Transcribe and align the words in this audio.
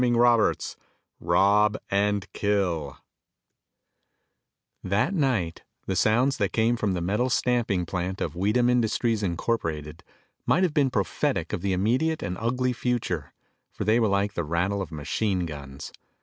_]CHAPTER 0.03 0.83
I 0.95 1.23
Rob 1.23 1.77
And 1.91 2.25
Kill 2.33 2.97
That 4.83 5.13
night, 5.13 5.61
the 5.85 5.95
sounds 5.95 6.37
that 6.37 6.51
came 6.51 6.75
from 6.75 6.93
the 6.93 7.01
metal 7.03 7.29
stamping 7.29 7.85
plant 7.85 8.19
of 8.19 8.35
Weedham 8.35 8.67
Industries, 8.67 9.21
Incorporated, 9.21 10.03
might 10.47 10.63
have 10.63 10.73
been 10.73 10.89
prophetic 10.89 11.53
of 11.53 11.61
the 11.61 11.73
immediate 11.73 12.23
and 12.23 12.35
ugly 12.39 12.73
future, 12.73 13.31
for 13.71 13.83
they 13.83 13.99
were 13.99 14.07
like 14.07 14.33
the 14.33 14.43
rattle 14.43 14.81
of 14.81 14.91
machine 14.91 15.45
guns. 15.45 15.93